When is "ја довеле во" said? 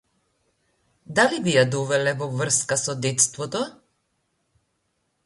1.57-2.29